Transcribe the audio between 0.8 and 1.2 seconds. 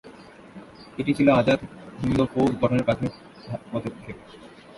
এটি